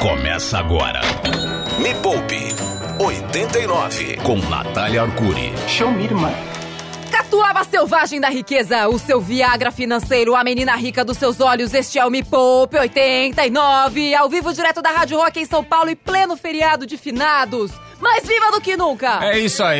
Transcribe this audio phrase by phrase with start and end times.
[0.00, 1.00] Começa agora.
[1.78, 2.54] Me Poupe
[2.98, 5.52] 89 com Natália Arcuri.
[5.68, 6.32] Show me, irmã.
[7.10, 11.74] Catuaba selvagem da riqueza, o seu Viagra financeiro, a menina rica dos seus olhos.
[11.74, 15.90] Este é o Me Poupe 89, ao vivo direto da Rádio Rock em São Paulo
[15.90, 17.70] e pleno feriado de finados.
[18.00, 19.18] Mais viva do que nunca!
[19.22, 19.76] É isso aí!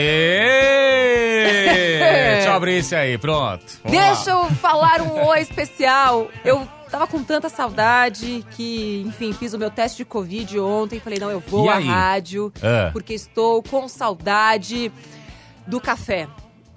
[2.35, 3.65] Deixa eu abrir esse aí, pronto.
[3.83, 4.43] Vamos Deixa lá.
[4.43, 6.29] eu falar um oi especial.
[6.45, 10.99] Eu tava com tanta saudade que, enfim, fiz o meu teste de Covid ontem.
[11.01, 11.87] Falei, não, eu vou E à aí?
[11.87, 12.91] rádio, Ah.
[12.93, 14.93] porque estou com saudade
[15.67, 16.27] do café.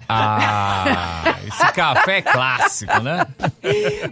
[0.06, 3.26] Ah, esse café é clássico, né?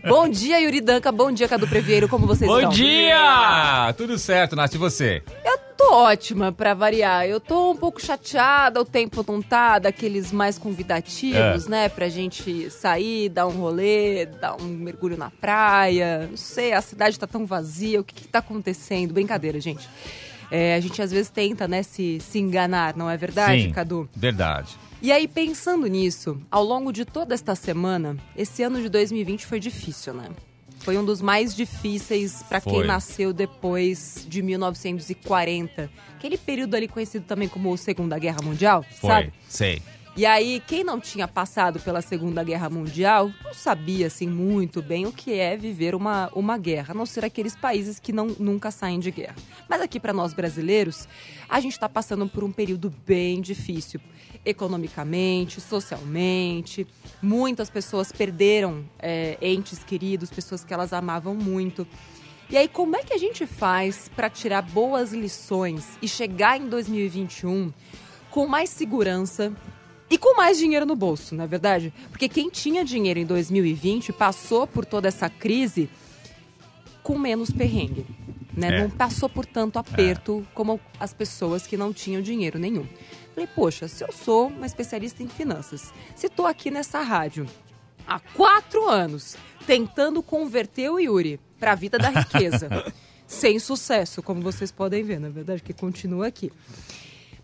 [0.08, 1.12] Bom dia, Yuri Danca.
[1.12, 2.08] Bom dia, Cadu Previeiro.
[2.08, 2.70] Como vocês Bom estão?
[2.70, 3.92] dia!
[3.96, 5.22] Tudo certo, Nath, e você?
[5.44, 7.26] Eu tô ótima pra variar.
[7.26, 11.70] Eu tô um pouco chateada, o tempo não tá daqueles mais convidativos, É.
[11.70, 11.88] né?
[11.88, 16.28] Pra gente sair, dar um rolê, dar um mergulho na praia.
[16.30, 18.00] Não sei, a cidade tá tão vazia.
[18.00, 19.12] O que que tá acontecendo?
[19.12, 19.88] Brincadeira, gente.
[20.50, 24.06] É, a gente às vezes tenta, né, se, se enganar, não é verdade, Sim, Cadu?
[24.14, 24.76] verdade.
[25.00, 29.58] E aí, pensando nisso, ao longo de toda esta semana, esse ano de 2020 foi
[29.58, 30.28] difícil, né?
[30.82, 35.88] Foi um dos mais difíceis para quem nasceu depois de 1940.
[36.16, 39.32] Aquele período ali conhecido também como Segunda Guerra Mundial, Foi, sabe?
[39.48, 39.82] sei.
[40.14, 45.06] E aí, quem não tinha passado pela Segunda Guerra Mundial não sabia, assim, muito bem
[45.06, 48.70] o que é viver uma, uma guerra, a não ser aqueles países que não, nunca
[48.70, 49.36] saem de guerra.
[49.66, 51.08] Mas aqui, para nós brasileiros,
[51.48, 54.00] a gente está passando por um período bem difícil.
[54.44, 56.86] Economicamente, socialmente.
[57.22, 61.86] Muitas pessoas perderam é, entes queridos, pessoas que elas amavam muito.
[62.50, 66.68] E aí, como é que a gente faz para tirar boas lições e chegar em
[66.68, 67.72] 2021
[68.30, 69.54] com mais segurança
[70.12, 71.90] e com mais dinheiro no bolso, não é verdade?
[72.10, 75.88] Porque quem tinha dinheiro em 2020 passou por toda essa crise
[77.02, 78.04] com menos perrengue.
[78.54, 78.68] Né?
[78.68, 78.82] É.
[78.82, 82.86] Não passou por tanto aperto como as pessoas que não tinham dinheiro nenhum.
[83.34, 87.46] Falei, poxa, se eu sou uma especialista em finanças, se estou aqui nessa rádio
[88.06, 92.68] há quatro anos tentando converter o Yuri para a vida da riqueza,
[93.26, 96.52] sem sucesso, como vocês podem ver, na verdade, que continua aqui.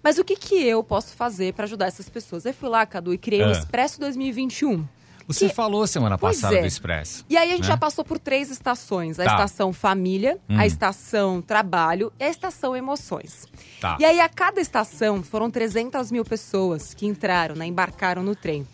[0.03, 2.45] Mas o que, que eu posso fazer para ajudar essas pessoas?
[2.47, 3.53] Eu fui lá, Cadu, e criei o Ah.
[3.53, 4.87] Expresso 2021.
[5.27, 6.61] Você Que- falou semana passada é.
[6.63, 7.23] do Expresso.
[7.29, 7.69] E aí a gente né?
[7.69, 9.21] já passou por três estações.
[9.21, 9.31] A Tá.
[9.33, 10.59] estação família, Hum.
[10.59, 13.47] a estação trabalho e a estação emoções.
[13.79, 13.99] Tá.
[14.01, 18.67] E aí a cada estação foram 300 mil pessoas que entraram, né, embarcaram no trem.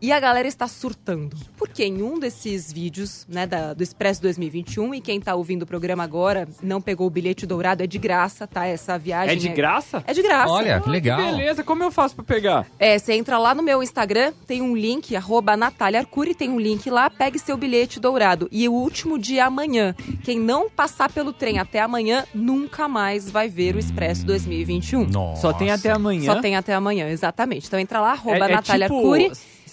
[0.00, 1.36] E a galera está surtando.
[1.56, 5.66] Porque em um desses vídeos, né, da- do Expresso 2021, e quem tá ouvindo o
[5.66, 8.66] programa agora não pegou o bilhete dourado, é de graça, tá?
[8.66, 9.32] Essa viagem.
[9.32, 10.02] É de graça?
[10.06, 10.52] É de graça.
[10.52, 11.18] Olha, que legal.
[11.18, 12.66] Beleza, como eu faço pra pegar?
[12.78, 16.58] É, você entra lá no meu Instagram, tem um link, arroba Natália Arcuri, tem um
[16.60, 18.48] link lá, pegue seu bilhete dourado.
[18.50, 19.94] E o último dia é amanhã.
[20.24, 25.06] Quem não passar pelo trem até amanhã, nunca mais vai ver o Expresso 2021.
[25.06, 25.42] Nossa.
[25.42, 26.24] Só tem até amanhã.
[26.34, 27.66] Só tem até amanhã, exatamente.
[27.66, 29.32] Então entra lá, arroba É- é Natália tipo- Arcuri,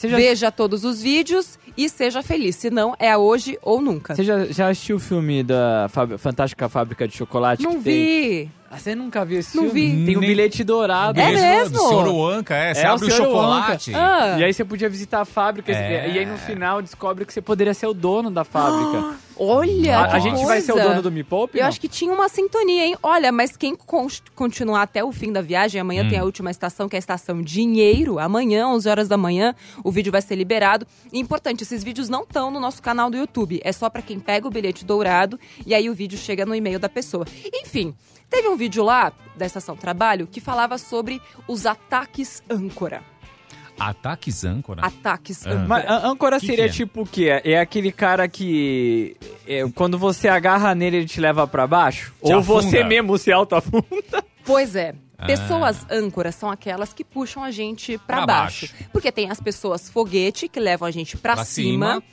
[0.09, 2.55] já, veja todos os vídeos e seja feliz.
[2.55, 4.15] Se não, é hoje ou nunca.
[4.15, 7.63] você já, já assistiu o filme da Fábri- Fantástica Fábrica de Chocolate?
[7.63, 8.51] Não que tem- vi.
[8.71, 9.81] Ah, você nunca viu esse Não filme?
[9.97, 10.05] vi.
[10.07, 11.19] Tem um Nem- bilhete dourado.
[11.19, 11.77] É Mesmo?
[11.77, 12.07] Do Sr.
[12.15, 12.73] Wanka, é.
[12.73, 13.17] Você É, o abre o, Sr.
[13.17, 13.91] chocolate.
[13.95, 14.35] Ah.
[14.39, 16.09] E aí você podia visitar a fábrica É.
[16.09, 19.13] e aí no final descobre que você poderia ser o dono da fábrica.
[19.37, 20.89] Olha, a, a gente vai ser o coisa.
[20.89, 21.57] dono do Me Poupe?
[21.57, 21.67] Eu não?
[21.69, 22.95] acho que tinha uma sintonia, hein?
[23.01, 26.09] Olha, mas quem con- continuar até o fim da viagem, amanhã Hum.
[26.09, 28.19] tem a última estação, que é a estação Dinheiro.
[28.19, 30.85] Amanhã, 11 horas da manhã, o vídeo vai ser liberado.
[31.11, 33.59] E importante, esses vídeos não estão no nosso canal do YouTube.
[33.63, 36.79] É só pra quem pega o bilhete dourado e aí o vídeo chega no e-mail
[36.79, 37.25] da pessoa.
[37.63, 37.93] Enfim,
[38.29, 43.01] teve um vídeo lá da estação Trabalho que falava sobre os ataques âncora.
[43.79, 44.81] Ataques âncora.
[44.85, 45.49] Ataques Ah.
[45.51, 45.67] âncora.
[45.67, 46.73] Mas âncora Que seria que é?
[46.73, 47.41] tipo o quê?
[47.43, 49.15] É aquele cara que
[49.47, 52.13] é, quando você agarra nele ele te leva pra baixo?
[52.23, 52.61] Te Ou afunda.
[52.61, 53.83] você mesmo se autoafunda?
[54.45, 54.93] Pois é.
[55.17, 55.25] Ah.
[55.25, 58.67] Pessoas âncoras são aquelas que puxam a gente pra, Pra baixo.
[58.67, 58.89] baixo.
[58.91, 61.93] Porque tem as pessoas foguete que levam a gente pra, Pra cima.
[62.01, 62.03] cima.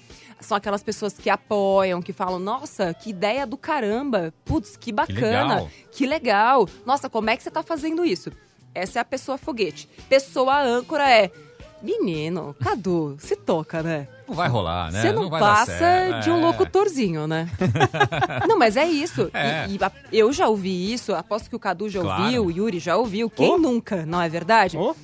[0.40, 4.32] São aquelas pessoas que apoiam, que falam: Nossa, que ideia do caramba!
[4.44, 5.54] Putz, que bacana!
[5.56, 5.70] legal.
[5.90, 6.68] Que legal!
[6.86, 8.30] Nossa, como é que você tá fazendo isso?
[8.72, 9.88] Essa é a pessoa foguete.
[10.08, 11.32] Pessoa âncora é.
[11.82, 14.06] Menino, Cadu, se toca, né?
[14.28, 15.00] Não vai rolar, né?
[15.00, 16.40] Você não, dar passa de um É.
[16.46, 17.48] locutorzinho, né?
[18.46, 19.30] não, mas é isso.
[19.32, 19.66] É.
[19.68, 19.78] E,
[20.12, 22.22] e eu já ouvi isso, aposto que o Cadu já Claro.
[22.24, 23.30] ouviu, o Yuri já ouviu.
[23.30, 23.58] Quem Oh.
[23.58, 24.76] nunca, não é verdade?
[24.76, 24.94] Oh.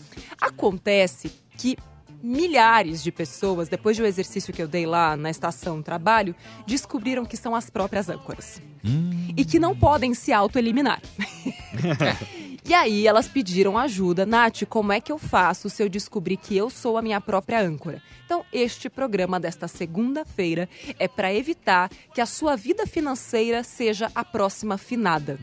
[0.40, 1.76] Acontece que
[2.22, 6.34] milhares de pessoas, depois do exercício que eu dei lá na estação trabalho,
[6.66, 8.60] descobriram que são as próprias âncoras.
[8.84, 9.28] Hum.
[9.36, 11.00] E que não podem se autoeliminar.
[12.68, 14.26] E aí elas pediram ajuda.
[14.26, 17.60] Nath, como é que eu faço se eu descobrir que eu sou a minha própria
[17.60, 18.02] âncora?
[18.24, 20.68] Então, este programa desta segunda-feira
[20.98, 25.38] é para evitar que a sua vida financeira seja a próxima finada.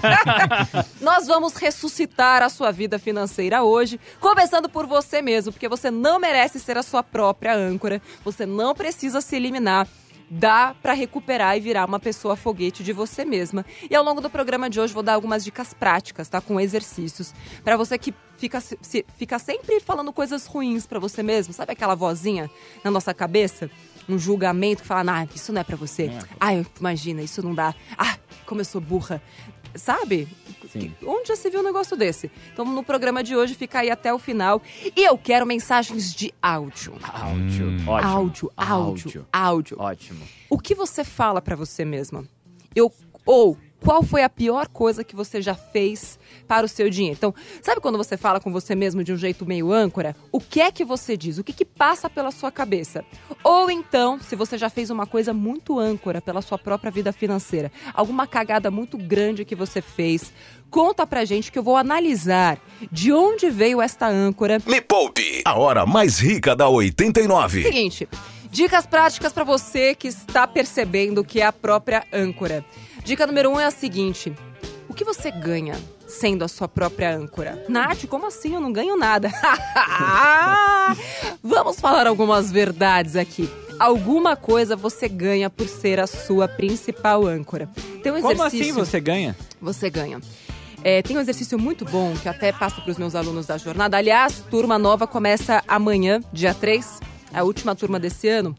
[0.98, 6.18] Nós vamos ressuscitar a sua vida financeira hoje, começando por você mesmo, porque você não
[6.18, 8.00] merece ser a sua própria âncora.
[8.24, 9.86] Você não precisa se eliminar
[10.30, 13.66] dá para recuperar e virar uma pessoa foguete de você mesma.
[13.90, 16.40] E ao longo do programa de hoje vou dar algumas dicas práticas, tá?
[16.40, 17.34] Com exercícios.
[17.64, 21.52] para você que fica, se, fica sempre falando coisas ruins para você mesmo.
[21.52, 22.48] Sabe aquela vozinha
[22.84, 23.68] na nossa cabeça?
[24.08, 26.04] Um julgamento que fala, ah, isso não é para você.
[26.04, 26.18] É.
[26.38, 27.74] Ah, imagina, isso não dá.
[27.98, 28.16] Ah,
[28.46, 29.20] como eu sou burra.
[29.74, 30.28] Sabe?
[30.70, 30.94] Sim.
[31.04, 32.30] Onde já se viu um negócio desse?
[32.52, 34.62] Então, no programa de hoje, fica aí até o final.
[34.96, 36.94] E eu quero mensagens de áudio.
[37.02, 37.66] Áudio.
[37.66, 37.88] Hum.
[37.88, 38.10] Ótimo.
[38.10, 39.76] Áudio, áudio, áudio.
[39.80, 40.24] Ótimo.
[40.48, 42.24] O que você fala para você mesma?
[42.74, 42.92] Eu,
[43.26, 47.16] ou qual foi a pior coisa que você já fez para o seu dinheiro?
[47.16, 50.14] Então, sabe quando você fala com você mesmo de um jeito meio âncora?
[50.30, 51.38] O que é que você diz?
[51.38, 53.04] O que, que passa pela sua cabeça?
[53.42, 57.72] Ou então, se você já fez uma coisa muito âncora pela sua própria vida financeira,
[57.94, 60.32] alguma cagada muito grande que você fez,
[60.70, 62.58] conta pra gente que eu vou analisar
[62.92, 64.58] de onde veio esta âncora.
[64.66, 65.42] Me poupe!
[65.44, 67.62] A hora mais rica da 89.
[67.62, 68.08] Seguinte,
[68.50, 72.64] dicas práticas para você que está percebendo que é a própria âncora.
[73.04, 74.32] Dica número um é a seguinte:
[74.88, 75.74] o que você ganha
[76.06, 77.64] sendo a sua própria âncora?
[77.68, 78.54] Nath, como assim?
[78.54, 79.30] Eu não ganho nada.
[81.42, 83.48] Vamos falar algumas verdades aqui.
[83.78, 87.68] Alguma coisa você ganha por ser a sua principal âncora.
[88.02, 88.36] Tem um exercício...
[88.36, 89.36] Como assim você ganha?
[89.60, 90.20] Você ganha.
[90.84, 93.96] É, tem um exercício muito bom que até passo para os meus alunos da jornada.
[93.96, 97.00] Aliás, turma nova começa amanhã, dia 3,
[97.32, 98.54] a última turma desse ano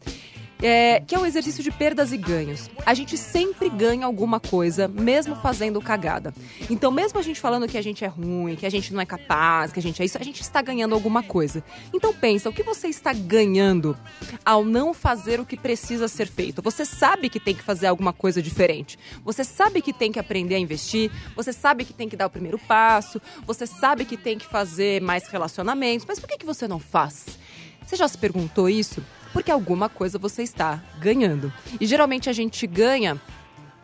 [0.62, 2.70] é, que é o exercício de perdas e ganhos.
[2.86, 6.32] A gente sempre ganha alguma coisa, mesmo fazendo cagada.
[6.70, 9.06] Então, mesmo a gente falando que a gente é ruim, que a gente não é
[9.06, 11.64] capaz, que a gente é isso, a gente está ganhando alguma coisa.
[11.92, 13.96] Então, pensa, o que você está ganhando
[14.44, 16.62] ao não fazer o que precisa ser feito?
[16.62, 18.98] Você sabe que tem que fazer alguma coisa diferente.
[19.24, 22.30] Você sabe que tem que aprender a investir, você sabe que tem que dar o
[22.30, 26.68] primeiro passo, você sabe que tem que fazer mais relacionamentos, mas por que, que você
[26.68, 27.38] não faz?
[27.84, 29.02] Você já se perguntou isso?
[29.32, 31.52] Porque alguma coisa você está ganhando.
[31.80, 33.20] E geralmente a gente ganha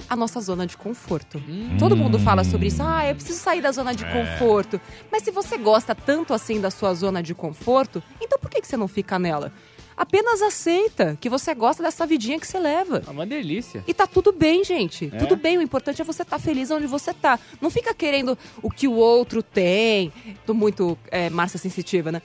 [0.09, 1.39] a nossa zona de conforto.
[1.49, 1.77] Hum.
[1.79, 2.83] Todo mundo fala sobre isso.
[2.83, 4.12] Ah, eu preciso sair da zona de é.
[4.12, 4.81] conforto.
[5.11, 8.69] Mas se você gosta tanto assim da sua zona de conforto, então por que, que
[8.69, 9.53] você não fica nela?
[9.99, 13.03] Apenas aceita que você gosta dessa vidinha que você leva.
[13.05, 13.83] É uma delícia.
[13.85, 15.11] E tá tudo bem, gente.
[15.12, 15.19] É?
[15.19, 15.59] Tudo bem.
[15.59, 17.37] O importante é você estar tá feliz onde você tá.
[17.61, 20.12] Não fica querendo o que o outro tem.
[20.47, 22.23] Tô muito é, Márcia sensitiva, né?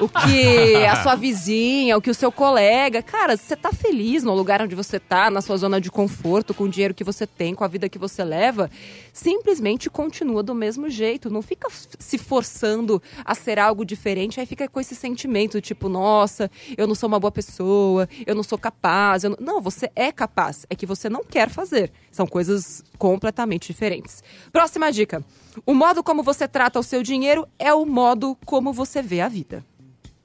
[0.00, 3.02] o que a sua vizinha, o que o seu colega.
[3.02, 6.64] Cara, você tá feliz no lugar onde você tá, na sua zona de conforto, com
[6.64, 8.70] o dinheiro que você tem, com a vida que você leva.
[9.12, 11.28] Simplesmente continua do mesmo jeito.
[11.28, 11.68] Não fica
[11.98, 14.40] se forçando a ser algo diferente.
[14.40, 18.42] Aí fica com esse sentimento, tipo, nossa, eu não sou uma boa pessoa, eu não
[18.42, 19.24] sou capaz.
[19.24, 19.36] Não...
[19.40, 21.92] não, você é capaz, é que você não quer fazer.
[22.10, 24.22] São coisas completamente diferentes.
[24.52, 25.24] Próxima dica:
[25.66, 29.28] o modo como você trata o seu dinheiro é o modo como você vê a
[29.28, 29.64] vida.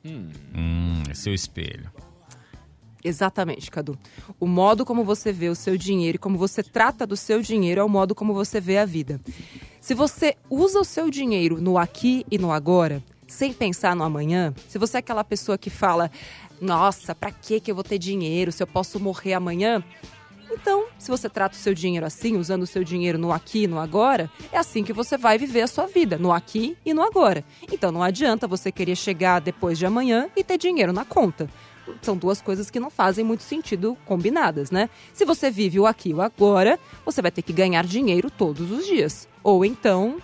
[0.05, 1.91] Hum, hum é seu espelho.
[3.03, 3.97] Exatamente, Cadu.
[4.39, 7.79] O modo como você vê o seu dinheiro e como você trata do seu dinheiro
[7.79, 9.21] é o modo como você vê a vida.
[9.79, 14.53] Se você usa o seu dinheiro no aqui e no agora, sem pensar no amanhã,
[14.67, 16.09] se você é aquela pessoa que fala:
[16.61, 19.83] nossa, para que que eu vou ter dinheiro se eu posso morrer amanhã?
[20.51, 23.67] Então, se você trata o seu dinheiro assim, usando o seu dinheiro no aqui e
[23.67, 27.01] no agora, é assim que você vai viver a sua vida, no aqui e no
[27.01, 27.43] agora.
[27.71, 31.49] Então não adianta você querer chegar depois de amanhã e ter dinheiro na conta.
[32.01, 34.89] São duas coisas que não fazem muito sentido combinadas, né?
[35.13, 38.71] Se você vive o aqui e o agora, você vai ter que ganhar dinheiro todos
[38.71, 39.27] os dias.
[39.43, 40.17] Ou então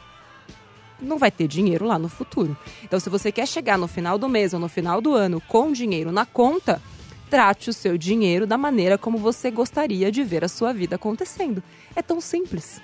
[1.02, 2.56] não vai ter dinheiro lá no futuro.
[2.84, 5.72] Então, se você quer chegar no final do mês ou no final do ano com
[5.72, 6.82] dinheiro na conta,
[7.30, 11.64] trate o seu dinheiro da maneira como você gostaria de ver a sua vida acontecendo.
[11.96, 12.82] É tão simples.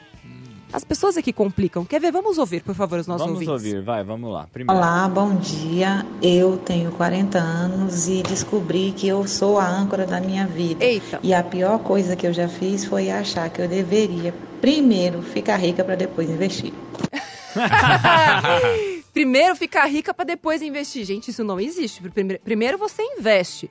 [0.72, 1.86] As pessoas aqui complicam.
[1.86, 2.12] Quer ver?
[2.12, 3.48] Vamos ouvir, por favor, os nossos vamos ouvintes.
[3.48, 4.48] Vamos ouvir, vai, vamos lá.
[4.52, 4.78] Primeiro.
[4.78, 6.06] Olá, bom dia.
[6.22, 10.84] Eu tenho 40 anos e descobri que eu sou a âncora da minha vida.
[10.84, 11.20] Eita.
[11.24, 15.56] E a pior coisa que eu já fiz foi achar que eu deveria primeiro ficar
[15.56, 16.74] rica para depois investir.
[19.13, 21.06] Primeiro ficar rica para depois investir.
[21.06, 22.01] Gente, isso não existe.
[22.44, 23.70] Primeiro você investe.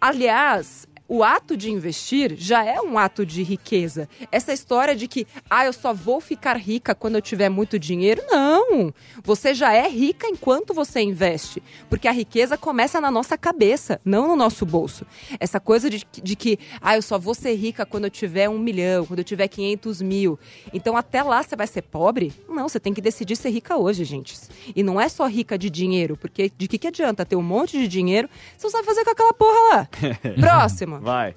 [0.00, 4.08] Aliás, o ato de investir já é um ato de riqueza.
[4.30, 8.22] Essa história de que, ah, eu só vou ficar rica quando eu tiver muito dinheiro,
[8.28, 8.94] não.
[9.24, 11.60] Você já é rica enquanto você investe.
[11.88, 15.04] Porque a riqueza começa na nossa cabeça, não no nosso bolso.
[15.40, 18.56] Essa coisa de, de que, ah, eu só vou ser rica quando eu tiver um
[18.60, 20.38] milhão, quando eu tiver 500 mil.
[20.72, 22.32] Então até lá você vai ser pobre?
[22.48, 24.38] Não, você tem que decidir ser rica hoje, gente.
[24.76, 27.76] E não é só rica de dinheiro, porque de que, que adianta ter um monte
[27.76, 29.88] de dinheiro se você não sabe fazer com aquela porra lá?
[30.38, 30.99] Próxima.
[31.00, 31.34] Vai.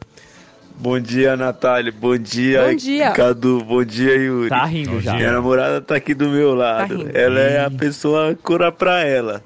[0.75, 1.93] Bom dia, Natália.
[1.97, 3.11] Bom dia, Bom dia.
[3.11, 3.63] Cadu.
[3.63, 4.49] Bom dia, Yuri.
[4.49, 5.13] Tá rindo já.
[5.15, 6.97] Minha namorada tá aqui do meu lado.
[6.97, 7.17] rindo.
[7.17, 9.41] ela é a pessoa cura pra ela.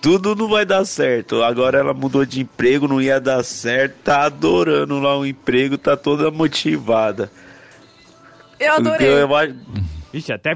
[0.00, 1.42] Tudo não vai dar certo.
[1.42, 3.94] Agora ela mudou de emprego, não ia dar certo.
[4.04, 7.30] Tá adorando lá o emprego, tá toda motivada.
[8.58, 9.08] Eu adorei.
[9.22, 9.54] Eu acho-
[10.12, 10.54] Ixi, até.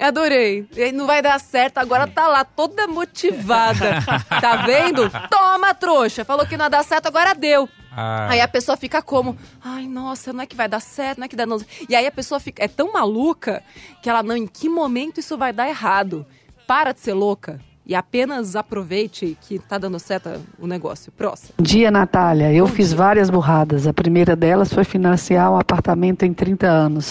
[0.00, 0.66] Adorei.
[0.76, 4.00] E Não vai dar certo, agora tá lá toda motivada.
[4.40, 5.10] tá vendo?
[5.30, 6.24] Toma, trouxa.
[6.24, 7.68] Falou que não ia dar certo, agora deu.
[7.94, 9.36] Ah, Aí a pessoa fica como?
[9.62, 11.44] Ai, nossa, não é que vai dar certo, não é que dá.
[11.44, 11.58] Não...
[11.88, 13.62] E aí a pessoa fica, é tão maluca
[14.02, 16.26] que ela não, em que momento isso vai dar errado?
[16.66, 21.10] Para de ser louca e apenas aproveite que tá dando certo o negócio.
[21.12, 21.54] Próximo.
[21.58, 22.52] Bom dia, Natália.
[22.52, 23.86] Eu fiz várias burradas.
[23.86, 27.10] A primeira delas foi financiar um apartamento em 30 anos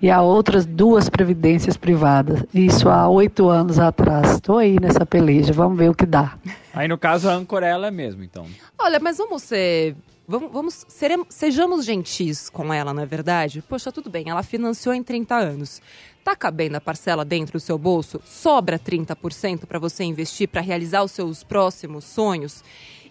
[0.00, 2.42] e a outras duas previdências privadas.
[2.54, 4.32] Isso há oito anos atrás.
[4.32, 5.52] Estou aí nessa peleja.
[5.52, 6.38] Vamos ver o que dá.
[6.72, 8.46] Aí no caso a âncora é ela mesmo, então.
[8.78, 9.94] Olha, mas vamos ser.
[10.28, 13.62] Vamos, vamos seremos- sejamos gentis com ela, não é verdade?
[13.62, 15.80] Poxa, tudo bem, ela financiou em 30 anos.
[16.26, 18.20] Tá cabendo a parcela dentro do seu bolso?
[18.24, 22.64] Sobra 30% para você investir para realizar os seus próximos sonhos?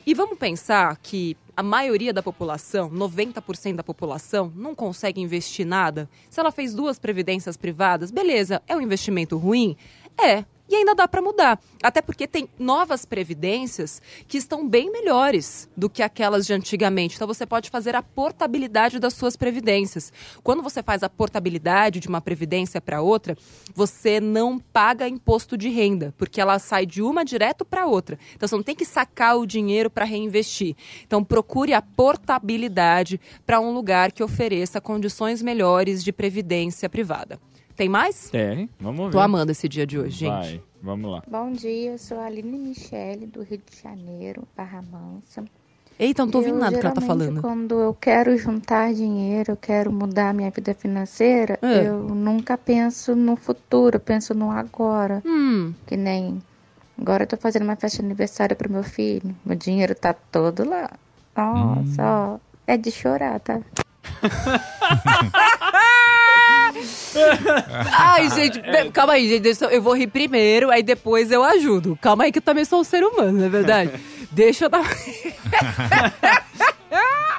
[0.06, 6.10] E vamos pensar que a maioria da população, 90% da população, não consegue investir nada.
[6.30, 9.78] Se ela fez duas previdências privadas, beleza, é um investimento ruim?
[10.22, 10.44] É.
[10.68, 11.60] E ainda dá para mudar.
[11.84, 17.16] Até porque tem novas previdências que estão bem melhores do que aquelas de antigamente.
[17.16, 20.12] Então você pode fazer a portabilidade das suas previdências.
[20.44, 23.38] Quando você faz a portabilidade de uma previdência para outra,
[23.76, 28.18] você não paga imposto de renda, porque ela sai de uma direto para outra.
[28.36, 30.76] Então você não tem que sacar o dinheiro para reinvestir.
[31.06, 37.40] Então procure a portabilidade para um lugar que ofereça condições melhores de previdência privada.
[37.76, 38.30] Tem mais?
[38.30, 39.12] Tem, vamos ver.
[39.12, 40.32] Tô amando esse dia de hoje, gente.
[40.32, 41.22] Vai, vamos lá.
[41.28, 45.44] Bom dia, eu sou a Aline Michele, do Rio de Janeiro, Barra Mansa.
[46.00, 47.42] Eita, não tô ouvindo Eu, nada do que ela tá falando.
[47.42, 51.88] Quando eu quero juntar dinheiro, eu quero mudar minha vida financeira, É.
[51.88, 55.22] eu nunca penso no futuro, eu penso no agora.
[55.26, 56.42] Hum, Que nem
[56.98, 59.36] agora eu tô fazendo uma festa de aniversário pro meu filho.
[59.46, 60.92] Meu dinheiro tá todo lá.
[61.36, 63.60] Nossa, ó, é de chorar, tá?
[67.98, 69.42] Ai, gente, be- calma aí, gente.
[69.42, 71.98] deixa eu- Eu vou rir primeiro, aí depois eu ajudo.
[72.02, 73.92] Calma aí que eu também sou um ser humano, não é verdade?
[74.32, 74.84] Deixa eu dar.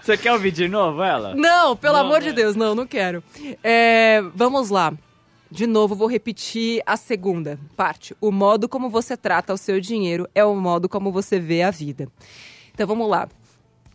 [0.02, 1.34] Você quer ouvir de novo ela?
[1.34, 2.28] Não, pelo Não, amor né?
[2.28, 3.22] de Deus, não, não quero.
[3.62, 4.92] É, vamos lá.
[5.50, 8.14] De novo, vou repetir a segunda parte.
[8.20, 11.70] O modo como você trata o seu dinheiro é o modo como você vê a
[11.70, 12.08] vida.
[12.74, 13.28] Então vamos lá.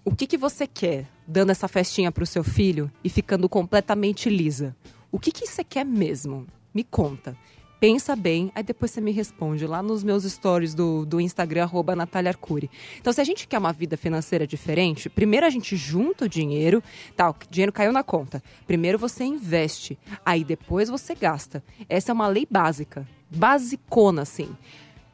[0.03, 4.75] O que, que você quer dando essa festinha pro seu filho e ficando completamente lisa?
[5.11, 6.47] O que, que você quer mesmo?
[6.73, 7.35] Me conta.
[7.81, 11.95] Pensa bem, aí depois você me responde lá nos meus stories do, do Instagram, arroba
[11.95, 12.69] Natália Arcuri.
[12.99, 16.81] Então, se a gente quer uma vida financeira diferente, primeiro a gente junta o dinheiro,
[17.17, 18.41] tá, o dinheiro caiu na conta.
[18.67, 21.63] Primeiro você investe, aí depois você gasta.
[21.89, 24.55] Essa é uma lei básica, basicona, assim.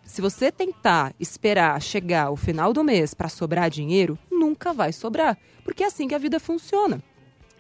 [0.04, 5.38] Se você tentar esperar chegar o final do mês para sobrar dinheiro, nunca vai sobrar,
[5.64, 7.02] porque é assim que a vida funciona.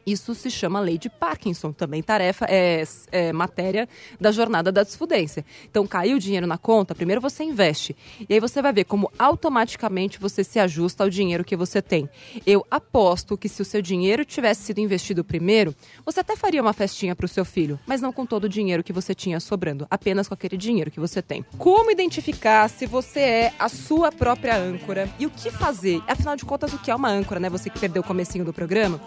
[0.07, 5.43] Isso se chama lei de Parkinson, também tarefa, é, é matéria da jornada da desfudência.
[5.69, 7.93] Então, caiu o dinheiro na conta, primeiro você investe.
[8.29, 12.09] E aí você vai ver como automaticamente você se ajusta ao dinheiro que você tem.
[12.45, 16.71] Eu aposto que se o seu dinheiro tivesse sido investido primeiro, você até faria uma
[16.71, 19.85] festinha para o seu filho, mas não com todo o dinheiro que você tinha sobrando,
[19.91, 21.45] apenas com aquele dinheiro que você tem.
[21.57, 26.01] Como identificar se você é a sua própria âncora e o que fazer?
[26.07, 27.49] Afinal de contas, o que é uma âncora, né?
[27.49, 29.01] Você que perdeu o comecinho do programa.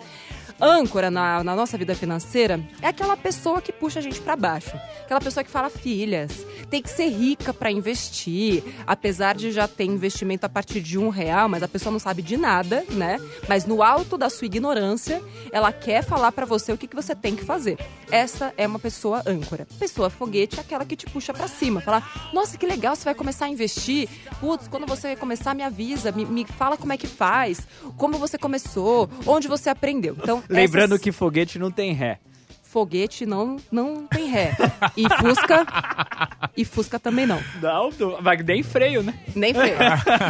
[0.61, 4.73] Âncora na, na nossa vida financeira é aquela pessoa que puxa a gente para baixo.
[5.03, 8.63] Aquela pessoa que fala, filhas, tem que ser rica para investir.
[8.87, 12.21] Apesar de já ter investimento a partir de um real, mas a pessoa não sabe
[12.23, 13.19] de nada, né?
[13.49, 17.15] Mas no alto da sua ignorância, ela quer falar para você o que, que você
[17.15, 17.79] tem que fazer.
[18.11, 19.67] Essa é uma pessoa âncora.
[19.79, 21.81] Pessoa foguete é aquela que te puxa para cima.
[21.81, 22.03] Fala,
[22.33, 24.09] nossa, que legal, você vai começar a investir.
[24.41, 28.37] Putz, quando você começar, me avisa, me, me fala como é que faz, como você
[28.37, 30.17] começou, onde você aprendeu.
[30.21, 32.19] Então, Lembrando essas- que foguete não tem ré.
[32.63, 34.53] foguete não, não tem ré.
[34.97, 35.67] E Fusca.
[36.57, 37.41] e Fusca também não.
[37.61, 37.91] Não,
[38.23, 39.19] mas nem freio, né?
[39.35, 39.77] Nem freio.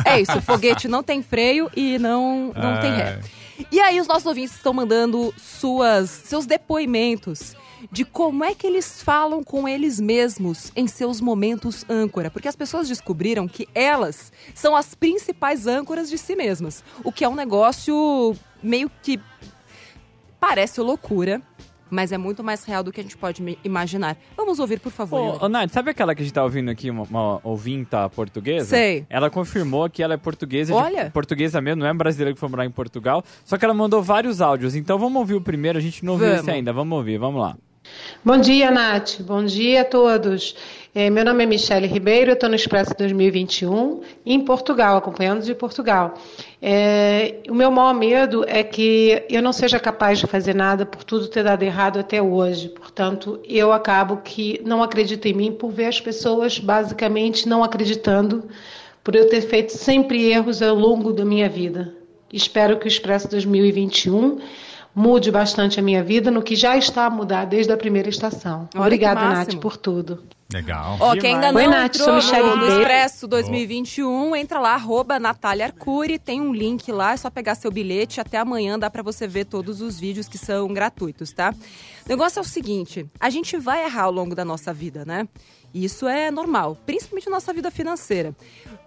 [0.07, 3.21] É isso, foguete não tem freio e não, não tem ré.
[3.71, 7.55] E aí os nossos ouvintes estão mandando suas, seus depoimentos
[7.93, 12.57] de como é que eles falam com eles mesmos em seus momentos âncora, porque as
[12.57, 17.35] pessoas descobriram que elas são as principais âncoras de si mesmas, o que é um
[17.35, 19.19] negócio meio que
[20.41, 21.41] parece loucura,
[21.91, 24.17] mas é muito mais real do que a gente pode imaginar.
[24.37, 25.39] Vamos ouvir, por favor.
[25.43, 28.67] Ô, ô Nath, sabe aquela que a gente tá ouvindo aqui, uma, uma ouvinta portuguesa?
[28.67, 29.05] Sei.
[29.11, 30.73] Ela confirmou que ela é portuguesa.
[30.73, 31.11] de- Olha.
[31.11, 33.25] portuguesa mesmo, não é brasileira que foi morar em Portugal.
[33.45, 34.75] Só que ela mandou vários áudios.
[34.77, 36.43] Então vamos ouvir o primeiro, a gente não ouviu Vamos.
[36.43, 36.73] esse ainda.
[36.73, 37.57] Vamos ouvir, vamos lá.
[38.25, 39.21] Bom dia, Nath.
[39.23, 40.55] Bom dia a todos.
[40.93, 45.55] Eh, meu nome é Michele Ribeiro, eu estou no Expresso 2021 em Portugal, acompanhando de
[45.55, 46.15] Portugal.
[46.61, 51.05] Eh, o meu maior medo é que eu não seja capaz de fazer nada por
[51.05, 52.71] tudo ter dado errado até hoje.
[52.71, 58.49] Portanto, eu acabo que não acredito em mim por ver as pessoas basicamente não acreditando
[59.05, 61.95] por eu ter feito sempre erros ao longo da minha vida.
[62.33, 64.39] Espero que o Expresso 2021
[64.93, 68.69] mude bastante a minha vida no que já está a mudar desde a primeira estação.
[68.75, 70.25] Olha Obrigada, Nath, por tudo.
[70.53, 70.97] Legal.
[70.99, 72.69] Ó, quem ainda não Oi, Nath, entrou no, no.
[72.69, 77.71] Expresso 2021, entra lá, arroba Natália Arcuri, tem um link lá, é só pegar seu
[77.71, 81.55] bilhete, até amanhã dá pra você ver todos os vídeos que são gratuitos, tá?
[82.05, 85.29] O negócio é o seguinte, a gente vai errar ao longo da nossa vida, né?
[85.73, 88.35] E Isso é normal, principalmente na nossa vida financeira.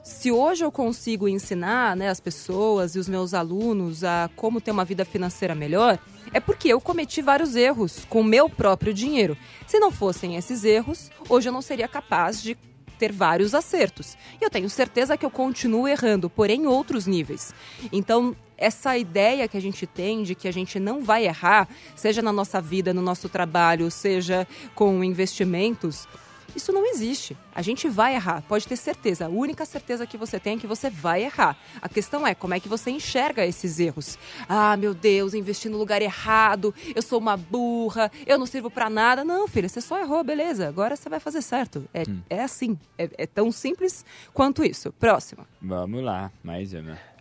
[0.03, 4.71] Se hoje eu consigo ensinar né, as pessoas e os meus alunos a como ter
[4.71, 5.97] uma vida financeira melhor,
[6.33, 9.37] é porque eu cometi vários erros com meu próprio dinheiro.
[9.67, 12.57] Se não fossem esses erros, hoje eu não seria capaz de
[12.97, 14.17] ter vários acertos.
[14.41, 17.53] E eu tenho certeza que eu continuo errando, porém em outros níveis.
[17.91, 22.21] Então, essa ideia que a gente tem de que a gente não vai errar, seja
[22.21, 26.07] na nossa vida, no nosso trabalho, seja com investimentos,
[26.55, 27.37] isso não existe.
[27.53, 29.25] A gente vai errar, pode ter certeza.
[29.25, 31.57] A única certeza que você tem é que você vai errar.
[31.81, 34.17] A questão é como é que você enxerga esses erros.
[34.47, 38.89] Ah, meu Deus, investi no lugar errado, eu sou uma burra, eu não sirvo pra
[38.89, 39.23] nada.
[39.23, 40.67] Não, filha, você só errou, beleza.
[40.67, 41.87] Agora você vai fazer certo.
[41.93, 42.77] É, é assim.
[42.97, 44.91] É, é tão simples quanto isso.
[44.93, 45.45] Próximo.
[45.61, 47.12] Vamos lá, mais uma.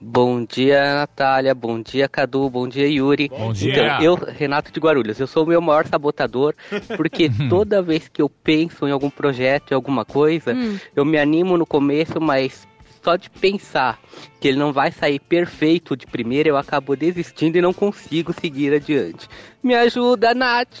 [0.00, 1.54] Bom dia, Natália.
[1.54, 2.48] Bom dia, Cadu.
[2.50, 3.28] Bom dia, Yuri.
[3.28, 3.72] Bom dia.
[3.72, 6.54] Então, eu, Renato de Guarulhos, eu sou o meu maior sabotador,
[6.96, 10.54] porque toda vez que eu penso em algum projeto, em alguma coisa,
[10.94, 12.68] eu me animo no começo, mas
[13.02, 13.98] só de pensar
[14.40, 18.74] que ele não vai sair perfeito de primeira, eu acabo desistindo e não consigo seguir
[18.74, 19.28] adiante.
[19.62, 20.80] Me ajuda, Nath!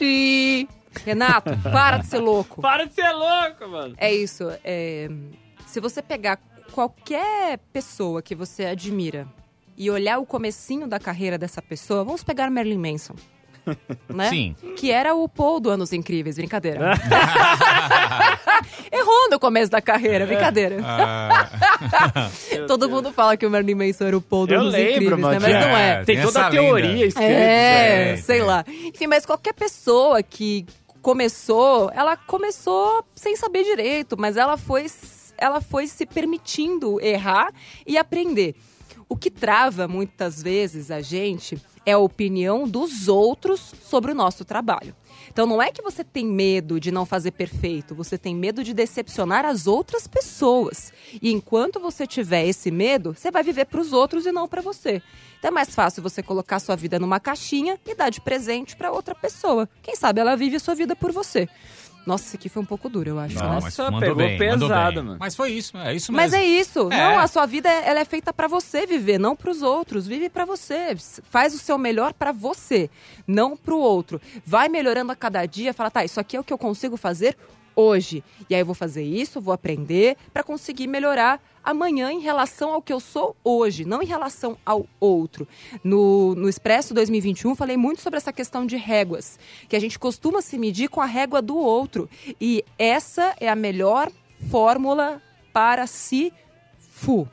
[1.04, 2.60] Renato, para de ser louco.
[2.62, 3.94] Para de ser louco, mano.
[3.96, 4.50] É isso.
[4.64, 5.08] é,
[5.66, 6.36] se você pegar
[6.70, 9.26] qualquer pessoa que você admira
[9.76, 13.14] e olhar o comecinho da carreira dessa pessoa, vamos pegar Marilyn Manson.
[14.08, 14.28] Né?
[14.30, 14.56] Sim.
[14.76, 16.92] Que era o Paul do Anos Incríveis, brincadeira.
[18.90, 20.78] Errou no começo da carreira, brincadeira.
[20.84, 21.50] Ah,
[22.66, 25.20] Todo mundo fala que o Marilyn Manson era o Paul do Eu Anos lembro, Incríveis,
[25.20, 25.40] mano.
[25.40, 25.48] né?
[25.52, 25.90] Mas não é.
[26.00, 27.06] É, Tem tem toda a teoria lenda.
[27.06, 27.30] escrita.
[27.30, 28.64] É, É, sei lá.
[28.68, 30.66] Enfim, mas qualquer pessoa que
[31.02, 34.86] começou, ela começou sem saber direito, mas ela foi,
[35.40, 37.52] ela foi se permitindo errar
[37.86, 38.54] e aprender.
[39.08, 44.44] O que trava muitas vezes a gente é a opinião dos outros sobre o nosso
[44.44, 44.94] trabalho.
[45.32, 48.74] Então não é que você tem medo de não fazer perfeito, você tem medo de
[48.74, 50.92] decepcionar as outras pessoas.
[51.20, 54.60] E enquanto você tiver esse medo, você vai viver para os outros e não para
[54.60, 55.02] você.
[55.38, 58.92] Então é mais fácil você colocar sua vida numa caixinha e dar de presente para
[58.92, 59.68] outra pessoa.
[59.82, 61.48] Quem sabe ela vive a sua vida por você.
[62.06, 63.34] Nossa, isso aqui foi um pouco duro, eu acho.
[63.34, 63.50] Não, né?
[63.54, 65.04] mas Nossa, mandou pegou bem, mandou pesado, bem.
[65.04, 65.16] mano.
[65.20, 66.16] Mas foi isso, é isso mesmo.
[66.16, 66.88] Mas é isso.
[66.90, 66.96] É.
[66.96, 70.06] Não, a sua vida ela é feita pra você viver, não pros outros.
[70.06, 70.96] Vive pra você.
[71.24, 72.88] Faz o seu melhor pra você,
[73.26, 74.20] não pro outro.
[74.44, 77.36] Vai melhorando a cada dia, fala, tá, isso aqui é o que eu consigo fazer
[77.80, 78.22] hoje.
[78.48, 82.82] E aí eu vou fazer isso, vou aprender pra conseguir melhorar amanhã em relação ao
[82.82, 85.46] que eu sou hoje, não em relação ao outro.
[85.82, 89.38] No, no Expresso 2021, falei muito sobre essa questão de réguas,
[89.68, 92.08] que a gente costuma se medir com a régua do outro.
[92.40, 94.10] E essa é a melhor
[94.50, 96.32] fórmula para se
[96.78, 97.28] fu.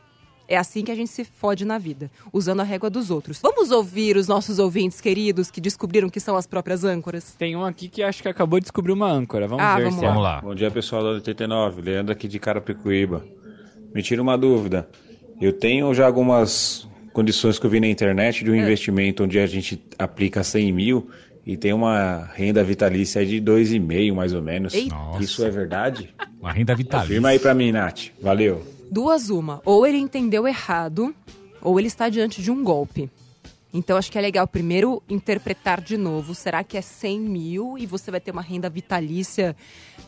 [0.47, 3.39] É assim que a gente se fode na vida, usando a régua dos outros.
[3.41, 7.35] Vamos ouvir os nossos ouvintes queridos que descobriram que são as próprias âncoras?
[7.37, 9.47] Tem um aqui que acho que acabou de descobrir uma âncora.
[9.47, 10.07] Vamos Ah, ver vamos se lá.
[10.07, 10.09] é.
[10.13, 10.41] Vamos lá.
[10.41, 13.25] Bom dia pessoal da 89, Leandro aqui de Carapicuíba.
[13.93, 14.87] Me tira uma dúvida.
[15.41, 19.47] Eu tenho já algumas condições que eu vi na internet de um investimento onde a
[19.47, 21.09] gente aplica 100 mil
[21.45, 24.73] e tem uma renda vitalícia de 2,5 mais ou menos.
[24.73, 24.95] Eita.
[25.19, 26.13] Isso é verdade?
[26.39, 27.11] Uma renda vitalícia.
[27.13, 28.11] Firma aí pra mim, Nath.
[28.21, 28.63] Valeu.
[28.91, 29.61] Duas uma.
[29.65, 31.13] Ou ele entendeu errado,
[31.61, 33.09] ou ele está diante de um golpe.
[33.73, 36.33] Então acho que é legal primeiro interpretar de novo.
[36.33, 39.55] Será que é 100 mil e você vai ter uma renda vitalícia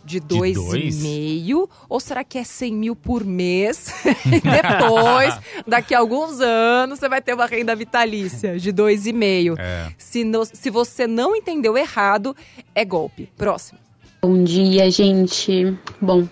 [0.03, 0.57] de dois?
[0.57, 1.69] 2,5?
[1.89, 3.93] Ou será que é 100 mil por mês?
[4.25, 5.33] e depois,
[5.67, 9.55] daqui a alguns anos, você vai ter uma renda vitalícia de 2,5.
[9.59, 9.91] É.
[9.97, 12.35] Se, no- se você não entendeu errado,
[12.73, 13.29] é golpe.
[13.37, 13.77] Próximo.
[14.21, 15.77] Bom dia, gente.
[16.01, 16.27] Bom,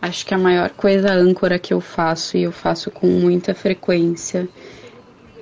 [0.00, 4.48] acho que a maior coisa âncora que eu faço, e eu faço com muita frequência,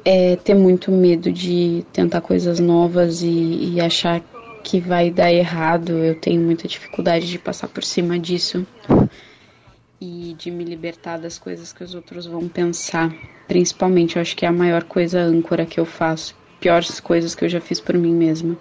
[0.04, 4.20] é ter muito medo de tentar coisas novas e, e achar
[4.62, 5.92] que vai dar errado.
[5.92, 8.66] Eu tenho muita dificuldade de passar por cima disso
[10.00, 13.14] e de me libertar das coisas que os outros vão pensar.
[13.48, 16.34] Principalmente, eu acho que é a maior coisa âncora que eu faço.
[16.60, 18.56] Piores coisas que eu já fiz por mim mesma.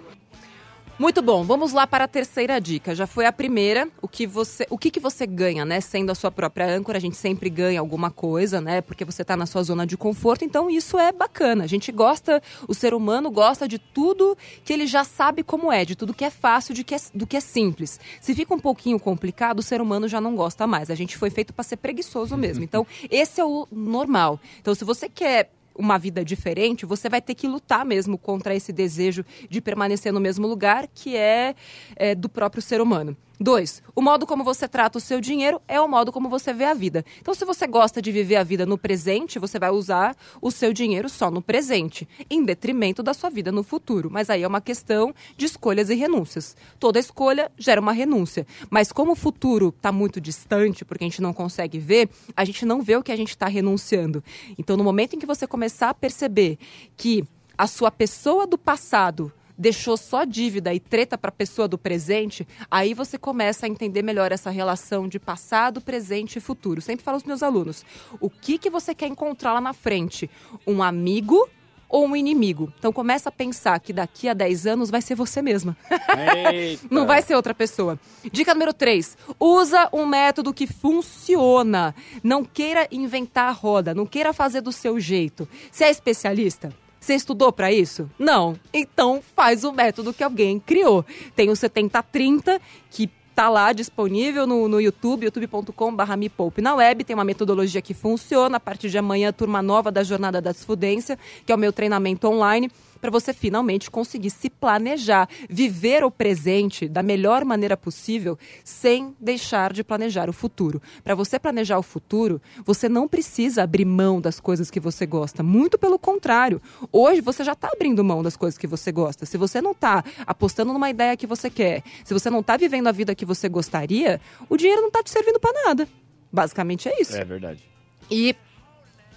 [0.96, 2.94] Muito bom, vamos lá para a terceira dica.
[2.94, 5.80] Já foi a primeira, o que você, o que, que você ganha, né?
[5.80, 8.80] Sendo a sua própria âncora, a gente sempre ganha alguma coisa, né?
[8.80, 11.64] Porque você está na sua zona de conforto, então isso é bacana.
[11.64, 15.84] A gente gosta, o ser humano gosta de tudo que ele já sabe como é,
[15.84, 17.98] de tudo que é fácil, de que é, do que é simples.
[18.20, 20.92] Se fica um pouquinho complicado, o ser humano já não gosta mais.
[20.92, 22.62] A gente foi feito para ser preguiçoso mesmo.
[22.74, 24.40] Então, esse é o normal.
[24.60, 28.72] Então, se você quer uma vida diferente, você vai ter que lutar mesmo contra esse
[28.72, 31.54] desejo de permanecer no mesmo lugar, que é,
[31.96, 33.16] é, do próprio ser humano.
[33.38, 36.64] Dois, o modo como você trata o seu dinheiro é o modo como você vê
[36.64, 37.04] a vida.
[37.20, 40.72] Então, se você gosta de viver a vida no presente, você vai usar o seu
[40.72, 44.08] dinheiro só no presente, em detrimento da sua vida no futuro.
[44.08, 46.56] Mas aí é uma questão de escolhas e renúncias.
[46.78, 48.46] Toda escolha gera uma renúncia.
[48.70, 52.64] Mas como o futuro está muito distante, porque a gente não consegue ver, a gente
[52.64, 54.22] não vê o que a gente está renunciando.
[54.56, 56.56] Então, no momento em que você começar a perceber
[56.96, 57.24] que
[57.58, 62.46] a sua pessoa do passado deixou só dívida e treta para a pessoa do presente,
[62.70, 66.80] aí você começa a entender melhor essa relação de passado, presente e futuro.
[66.80, 67.84] Sempre falo aos meus alunos,
[68.20, 70.28] o que que você quer encontrar lá na frente?
[70.66, 71.48] Um amigo
[71.88, 72.72] ou um inimigo?
[72.78, 75.76] Então começa a pensar que daqui a 10 anos vai ser você mesma.
[76.90, 77.98] Não vai ser outra pessoa.
[78.32, 79.16] Dica número 3.
[79.38, 81.94] Usa um método que funciona.
[82.22, 85.48] Não queira inventar a roda, não queira fazer do seu jeito.
[85.70, 86.72] Você é especialista?
[87.04, 88.10] Você estudou para isso?
[88.18, 88.58] Não.
[88.72, 91.04] Então faz o método que alguém criou.
[91.36, 92.58] Tem o 7030
[92.90, 97.04] que tá lá disponível no, no YouTube, youtube.com.br me poupe na web.
[97.04, 98.56] Tem uma metodologia que funciona.
[98.56, 102.26] A partir de amanhã, turma nova da Jornada da Desfudência, que é o meu treinamento
[102.26, 102.70] online
[103.04, 109.74] para você finalmente conseguir se planejar, viver o presente da melhor maneira possível, sem deixar
[109.74, 110.80] de planejar o futuro.
[111.02, 115.42] Para você planejar o futuro, você não precisa abrir mão das coisas que você gosta.
[115.42, 116.62] Muito pelo contrário.
[116.90, 119.26] Hoje você já está abrindo mão das coisas que você gosta.
[119.26, 122.86] Se você não está apostando numa ideia que você quer, se você não está vivendo
[122.86, 125.86] a vida que você gostaria, o dinheiro não está te servindo para nada.
[126.32, 127.14] Basicamente é isso.
[127.18, 127.62] É verdade.
[128.10, 128.34] E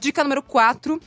[0.02, 1.00] dica número 4.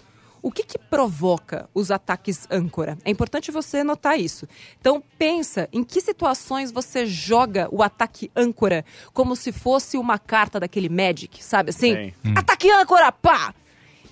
[0.42, 2.98] O que, que provoca os ataques âncora?
[3.04, 4.46] É importante você notar isso.
[4.80, 10.58] Então pensa em que situações você joga o ataque âncora como se fosse uma carta
[10.58, 12.12] daquele Magic, sabe assim?
[12.24, 12.34] Hum.
[12.36, 13.54] Ataque âncora, pá!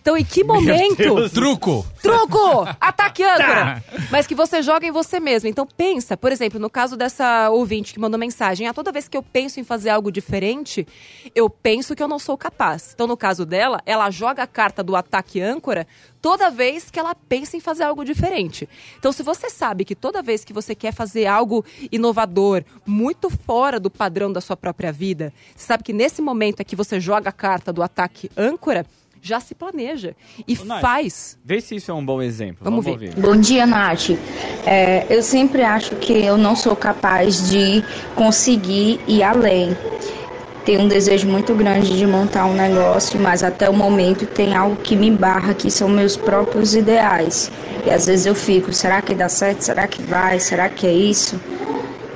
[0.08, 1.28] Então em que momento?
[1.28, 1.84] Truco!
[2.00, 2.66] Truco!
[2.80, 3.84] Ataque âncora!
[4.10, 5.50] Mas que você joga em você mesmo.
[5.50, 9.18] Então pensa, por exemplo, no caso dessa ouvinte que mandou mensagem, ah, toda vez que
[9.18, 10.88] eu penso em fazer algo diferente,
[11.34, 12.92] eu penso que eu não sou capaz.
[12.94, 15.86] Então no caso dela, ela joga a carta do ataque âncora
[16.22, 18.66] toda vez que ela pensa em fazer algo diferente.
[18.98, 23.78] Então se você sabe que toda vez que você quer fazer algo inovador, muito fora
[23.78, 27.28] do padrão da sua própria vida, você sabe que nesse momento é que você joga
[27.28, 28.86] a carta do ataque âncora,
[29.22, 30.14] já se planeja
[30.46, 31.38] e Nath, faz.
[31.44, 32.58] Vê se isso é um bom exemplo.
[32.62, 32.90] Vamos ver.
[32.92, 33.14] ouvir.
[33.14, 34.10] Bom dia, Nath.
[34.66, 37.82] É, eu sempre acho que eu não sou capaz de
[38.14, 39.76] conseguir ir além.
[40.64, 44.76] Tenho um desejo muito grande de montar um negócio, mas até o momento tem algo
[44.76, 47.50] que me barra, que são meus próprios ideais.
[47.86, 49.62] E às vezes eu fico, será que dá certo?
[49.62, 50.38] Será que vai?
[50.38, 51.40] Será que é isso?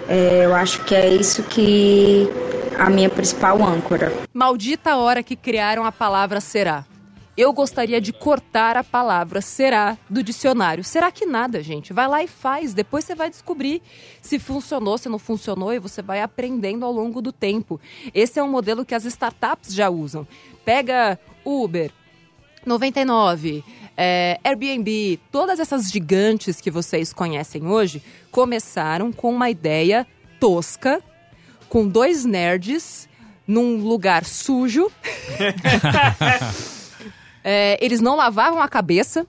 [0.06, 2.28] É, eu acho que é isso que
[2.78, 4.12] a minha principal âncora.
[4.34, 6.84] Maldita hora que criaram a palavra será.
[7.34, 10.84] Eu gostaria de cortar a palavra será do dicionário.
[10.84, 11.92] Será que nada, gente?
[11.92, 12.74] Vai lá e faz.
[12.74, 13.80] Depois você vai descobrir
[14.20, 17.80] se funcionou, se não funcionou e você vai aprendendo ao longo do tempo.
[18.12, 20.26] Esse é um modelo que as startups já usam.
[20.62, 21.90] Pega Uber,
[22.66, 23.64] 99,
[23.96, 30.06] é, Airbnb, todas essas gigantes que vocês conhecem hoje começaram com uma ideia
[30.38, 31.02] tosca,
[31.68, 33.08] com dois nerds
[33.46, 34.92] num lugar sujo.
[37.44, 39.26] É, eles não lavavam a cabeça.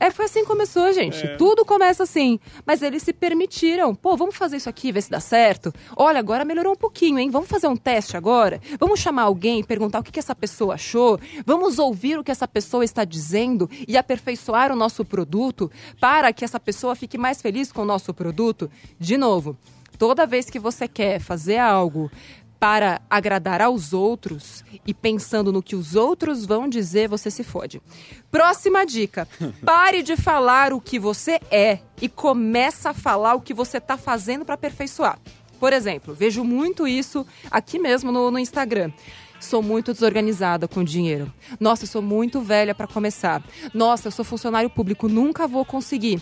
[0.00, 1.26] É, foi assim que começou, gente.
[1.26, 1.36] É.
[1.36, 2.40] Tudo começa assim.
[2.64, 3.94] Mas eles se permitiram.
[3.94, 5.72] Pô, vamos fazer isso aqui, ver se dá certo.
[5.96, 7.30] Olha, agora melhorou um pouquinho, hein?
[7.30, 8.60] Vamos fazer um teste agora?
[8.78, 11.18] Vamos chamar alguém e perguntar o que, que essa pessoa achou?
[11.44, 15.70] Vamos ouvir o que essa pessoa está dizendo e aperfeiçoar o nosso produto
[16.00, 18.70] para que essa pessoa fique mais feliz com o nosso produto?
[18.98, 19.56] De novo,
[19.98, 22.10] toda vez que você quer fazer algo
[22.64, 27.78] para agradar aos outros e pensando no que os outros vão dizer, você se fode.
[28.30, 29.28] Próxima dica:
[29.62, 33.98] pare de falar o que você é e começa a falar o que você está
[33.98, 35.18] fazendo para aperfeiçoar.
[35.60, 38.90] Por exemplo, vejo muito isso aqui mesmo no, no Instagram.
[39.38, 41.30] Sou muito desorganizada com dinheiro.
[41.60, 43.42] Nossa, eu sou muito velha para começar.
[43.74, 46.18] Nossa, eu sou funcionário público, nunca vou conseguir.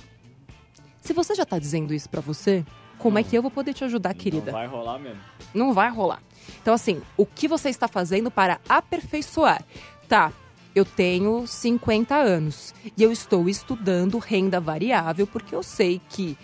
[1.00, 2.64] Se você já está dizendo isso para você,
[2.98, 4.52] como é que eu vou poder te ajudar, querida?
[4.52, 5.20] Não vai rolar mesmo.
[5.52, 6.22] Não vai rolar.
[6.60, 9.64] Então, assim, o que você está fazendo para aperfeiçoar?
[10.08, 10.32] Tá,
[10.74, 16.36] eu tenho 50 anos e eu estou estudando renda variável porque eu sei que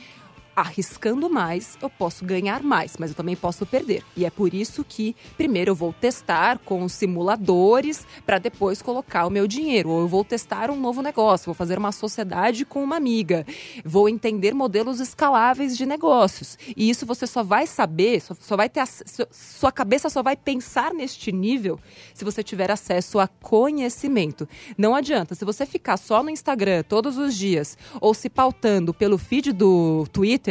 [0.61, 4.03] arriscando mais, eu posso ganhar mais, mas eu também posso perder.
[4.17, 9.31] E é por isso que primeiro eu vou testar com simuladores para depois colocar o
[9.31, 9.91] meu dinheiro.
[9.91, 13.47] Ou eu vou testar um novo negócio, vou fazer uma sociedade com uma amiga,
[13.85, 16.59] vou entender modelos escaláveis de negócios.
[16.77, 20.37] E isso você só vai saber, só, só vai ter su- sua cabeça só vai
[20.37, 21.79] pensar neste nível
[22.15, 24.49] se você tiver acesso a conhecimento.
[24.77, 29.19] Não adianta, se você ficar só no Instagram todos os dias ou se pautando pelo
[29.19, 30.48] feed do Twitter,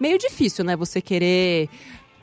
[0.00, 0.76] meio difícil, né?
[0.76, 1.68] Você querer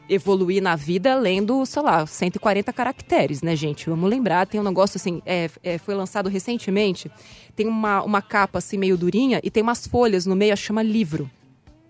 [0.08, 3.90] evoluir na vida lendo, sei lá, 140 caracteres, né, gente?
[3.90, 7.10] Vamos lembrar, tem um negócio assim, é, é, foi lançado recentemente,
[7.56, 11.30] tem uma, uma capa assim meio durinha e tem umas folhas no meio, chama livro.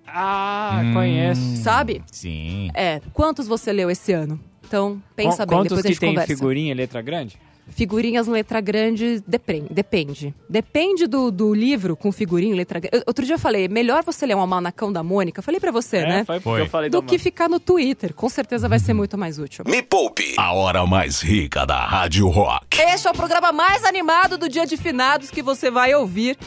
[0.08, 0.94] Ah, Hum.
[0.94, 1.58] conheço.
[1.58, 2.02] Sabe?
[2.12, 2.70] Sim.
[2.74, 4.40] É, quantos você leu esse ano?
[4.66, 6.28] Então, pensa Qu- bem, Quantos depois a que gente tem conversa.
[6.28, 7.38] figurinha e letra grande?
[7.70, 9.68] Figurinhas letra grande, depende.
[9.72, 13.04] Depende, depende do, do livro com figurinha e letra grande.
[13.08, 15.42] Outro dia eu falei, melhor você ler um Almanacão da Mônica.
[15.42, 16.26] Falei pra você, É, né?
[16.26, 18.14] foi porque eu falei Do que ficar no Twitter.
[18.14, 19.64] Com certeza vai ser muito mais útil.
[19.68, 20.36] Me poupe.
[20.38, 22.80] A hora mais rica da Rádio Rock.
[22.80, 26.38] Este é o programa mais animado do Dia de Finados que você vai ouvir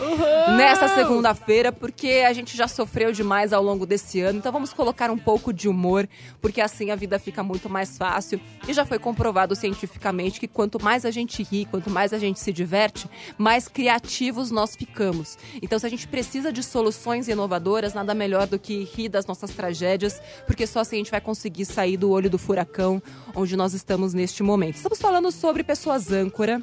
[0.57, 4.39] nessa segunda-feira, porque a gente já sofreu demais ao longo desse ano.
[4.39, 6.09] Então vamos colocar um pouco de humor,
[6.41, 8.41] porque assim a vida fica muito mais fácil.
[8.67, 12.39] E já foi comprovado cientificamente que quanto mais a gente ri, quanto mais a gente
[12.41, 15.39] se diverte, mais criativos nós ficamos.
[15.63, 19.51] Então se a gente precisa de soluções inovadoras, nada melhor do que rir das nossas
[19.51, 23.03] tragédias, porque só assim a gente vai conseguir sair do olho do furacão
[23.35, 24.77] onde nós estamos neste momento.
[24.77, 26.61] Estamos falando sobre pessoas âncora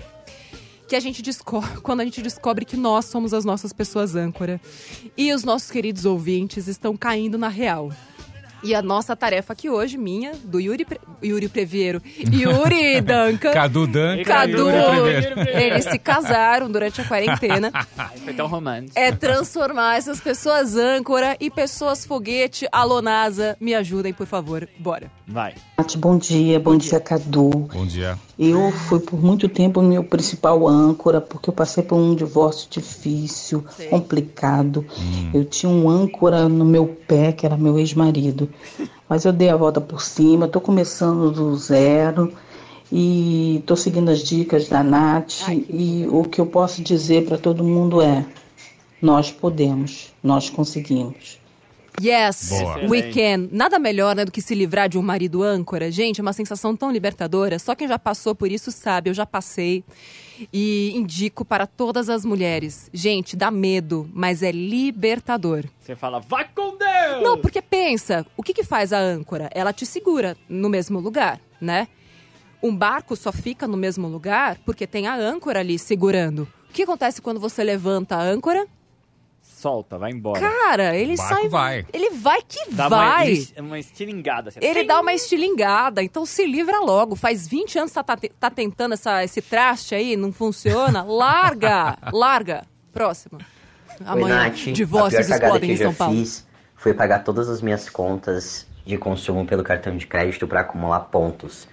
[0.88, 4.62] que a gente descobre quando a gente descobre que nós somos as nossas pessoas âncora
[5.18, 7.92] e os nossos queridos ouvintes estão caindo na real.
[8.66, 11.00] E a nossa tarefa aqui hoje, minha, do Yuri, Pre...
[11.24, 13.54] Yuri Previero, Yuri Duncan.
[13.54, 14.24] Cadu Duncan.
[14.26, 14.70] Cadu,
[15.54, 17.72] eles se casaram durante a quarentena.
[18.24, 18.98] Foi tão romântico.
[18.98, 22.68] É transformar essas pessoas âncora e pessoas foguete.
[22.72, 24.68] Alô, NASA, me ajudem, por favor.
[24.80, 25.12] Bora.
[25.28, 25.54] Vai.
[25.78, 27.50] Nath, Bom dia, bom, dia, Cadu.
[27.72, 28.18] Bom dia.
[28.38, 33.64] Eu fui por muito tempo meu principal âncora, porque eu passei por um divórcio difícil,
[33.90, 34.86] complicado.
[35.34, 38.50] Eu tinha um âncora no meu pé, que era meu ex-marido.
[39.08, 42.34] Mas eu dei a volta por cima, tô começando do zero
[42.92, 45.48] e tô seguindo as dicas da Nath.
[45.50, 48.26] e o que eu posso dizer para todo mundo é:
[49.02, 51.40] nós podemos, nós conseguimos.
[52.02, 52.90] Yes, Boa.
[52.90, 53.48] we can.
[53.52, 55.90] Nada melhor né, do que se livrar de um marido âncora.
[55.90, 57.58] Gente, é uma sensação tão libertadora.
[57.58, 59.84] Só quem já passou por isso sabe, eu já passei.
[60.52, 62.90] E indico para todas as mulheres.
[62.94, 65.66] Gente, dá medo, mas é libertador.
[65.80, 67.24] Você fala, vai com Deus!
[67.24, 69.50] Não, porque pensa, o que, que faz a âncora?
[69.54, 71.88] Ela te segura no mesmo lugar, né?
[72.62, 76.48] Um barco só fica no mesmo lugar porque tem a âncora ali segurando.
[76.70, 78.68] O que acontece quando você levanta a âncora?
[79.66, 80.40] Solta, vai embora.
[80.40, 81.50] Cara, ele sai.
[81.50, 81.88] vai.
[81.92, 83.34] Ele vai que Dá vai.
[83.58, 84.50] Uma, uma estilingada.
[84.50, 84.60] assim.
[84.62, 87.16] Ele dá uma estilingada, então se livra logo.
[87.16, 91.02] Faz 20 anos que tá, tá, tá tentando essa, esse traste aí, não funciona.
[91.10, 91.98] Larga!
[92.14, 92.64] larga!
[92.94, 93.40] Próximo.
[93.40, 94.68] Oi, Amanhã, Nath.
[94.68, 96.16] a divórcios explodem que em São Paulo.
[96.16, 101.00] fiz foi pagar todas as minhas contas de consumo pelo cartão de crédito para acumular
[101.00, 101.68] pontos.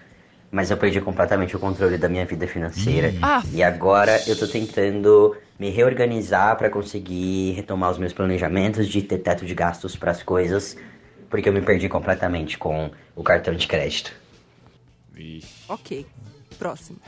[0.52, 3.14] Mas eu perdi completamente o controle da minha vida financeira.
[3.22, 3.42] Ah.
[3.54, 9.18] E agora eu tô tentando me reorganizar para conseguir retomar os meus planejamentos de ter
[9.18, 10.76] teto de gastos para as coisas,
[11.30, 14.12] porque eu me perdi completamente com o cartão de crédito.
[15.68, 16.04] Ok.
[16.58, 16.98] Próximo.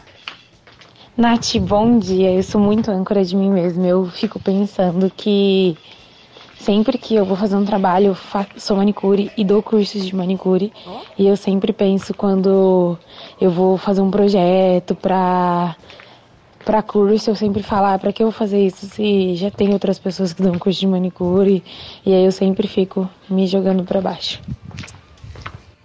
[1.15, 2.33] Nath, bom dia.
[2.33, 3.87] Eu sou muito âncora de mim mesma.
[3.87, 5.77] Eu fico pensando que
[6.65, 10.73] sempre que eu vou fazer um trabalho, eu sou manicure e dou cursos de manicure.
[11.19, 12.99] E eu sempre penso quando
[13.41, 15.77] eu vou fazer um projeto pra
[16.65, 19.75] pra curso, eu sempre falo, ah, pra que eu vou fazer isso se já tem
[19.75, 21.63] outras pessoas que dão curso de manicure?
[22.07, 24.41] E aí eu sempre fico me jogando pra baixo.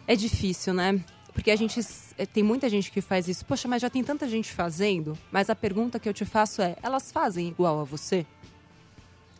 [0.08, 0.98] É difícil, né?
[1.34, 1.80] Porque a gente.
[2.18, 3.46] eh, Tem muita gente que faz isso.
[3.46, 5.18] Poxa, mas já tem tanta gente fazendo.
[5.32, 8.26] Mas a pergunta que eu te faço é: elas fazem igual a você?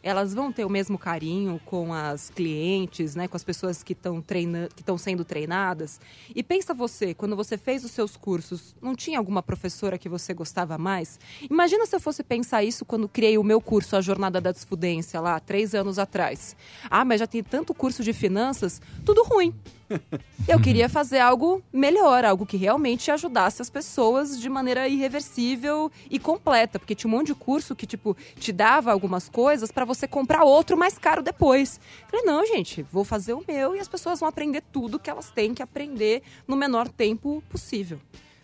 [0.01, 3.27] Elas vão ter o mesmo carinho com as clientes, né?
[3.27, 4.69] Com as pessoas que estão treina...
[4.75, 5.99] que estão sendo treinadas?
[6.33, 10.33] E pensa você, quando você fez os seus cursos, não tinha alguma professora que você
[10.33, 11.19] gostava mais?
[11.49, 15.19] Imagina se eu fosse pensar isso quando criei o meu curso, A Jornada da Desfudência,
[15.19, 16.55] lá, três anos atrás.
[16.89, 19.53] Ah, mas já tem tanto curso de finanças, tudo ruim.
[20.47, 26.19] Eu queria fazer algo melhor, algo que realmente ajudasse as pessoas de maneira irreversível e
[26.19, 30.08] completa, porque tinha um monte de curso que tipo te dava algumas coisas para você
[30.08, 31.80] comprar outro mais caro depois.
[32.08, 35.32] Falei, não, gente, vou fazer o meu e as pessoas vão aprender tudo que elas
[35.32, 37.99] têm que aprender no menor tempo possível.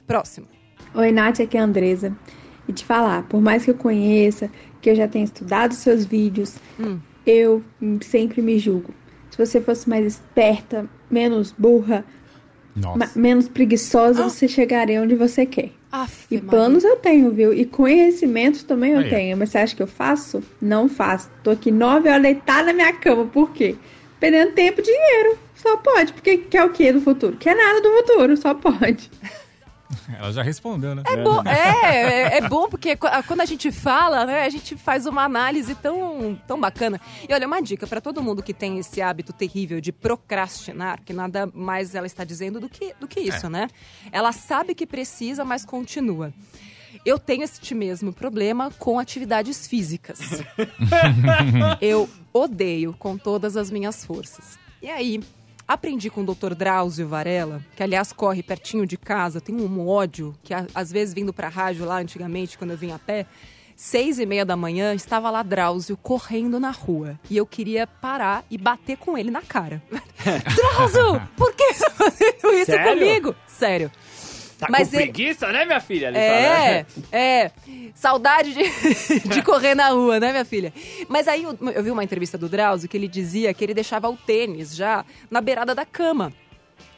[0.07, 0.47] Próximo.
[0.93, 2.17] Oi, Nath, aqui é a Andresa.
[2.67, 4.49] E te falar, por mais que eu conheça,
[4.81, 6.55] que eu já tenha estudado seus vídeos,
[7.25, 7.63] eu
[8.01, 8.93] sempre me julgo.
[9.29, 12.03] Se você fosse mais esperta, menos burra,
[13.15, 15.71] menos preguiçosa, você chegaria onde você quer.
[16.29, 17.53] e planos eu tenho, viu?
[17.53, 19.09] E conhecimentos também eu Aí.
[19.09, 19.37] tenho.
[19.37, 20.43] Mas você acha que eu faço?
[20.61, 21.29] Não faço.
[21.41, 23.25] Tô aqui nove horas deitada na minha cama.
[23.25, 23.75] Por quê?
[24.19, 25.37] Perdendo tempo e dinheiro.
[25.55, 26.11] Só pode.
[26.13, 27.37] Porque quer o quê do futuro?
[27.37, 29.09] Quer nada do futuro, só pode.
[30.17, 31.03] Ela já respondeu, né?
[31.07, 34.75] É bom, é, é, é bom porque qu- quando a gente fala, né, a gente
[34.75, 36.99] faz uma análise tão, tão bacana.
[37.27, 41.13] E olha, uma dica para todo mundo que tem esse hábito terrível de procrastinar, que
[41.13, 43.49] nada mais ela está dizendo do que, do que isso, É.
[43.49, 43.67] né?
[44.11, 46.33] Ela sabe que precisa, mas continua.
[47.05, 50.19] Eu tenho este mesmo problema com atividades físicas.
[51.81, 54.57] Eu odeio com todas as minhas forças.
[54.81, 55.21] E aí,
[55.67, 56.53] aprendi com o Dr.
[56.53, 61.33] Drauzio Varela, que aliás corre pertinho de casa, tem um ódio, que às vezes vindo
[61.33, 63.25] pra rádio lá antigamente, quando eu vinha a pé,
[63.75, 67.19] seis e meia da manhã, estava lá Drauzio correndo na rua.
[67.29, 69.81] E eu queria parar e bater com ele na cara.
[70.55, 72.93] Drauzio, por que você tá fazendo isso Sério?
[72.93, 73.35] comigo?
[73.47, 73.91] Sério.
[74.57, 76.07] Tá Mas com ele- preguiça, né, minha filha?
[76.07, 77.07] Ele É, fala.
[77.11, 77.51] é.
[77.93, 78.63] Saudade de,
[79.29, 80.73] de correr na rua, né, minha filha?
[81.09, 84.09] Mas aí eu, eu vi uma entrevista do Drauzio que ele dizia que ele deixava
[84.09, 86.31] o tênis já na beirada da cama.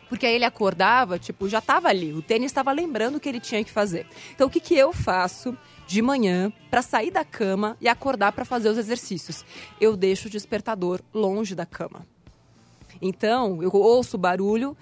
[0.09, 2.13] Porque aí ele acordava, tipo, já tava ali.
[2.13, 4.05] O tênis estava lembrando o que ele tinha que fazer.
[4.33, 8.45] Então o que, que eu faço de manhã pra sair da cama e acordar pra
[8.45, 9.43] fazer os exercícios?
[9.81, 12.05] Eu deixo o despertador longe da cama.
[13.01, 14.77] Então, eu ouço barulho.